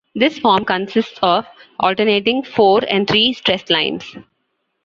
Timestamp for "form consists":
0.39-1.19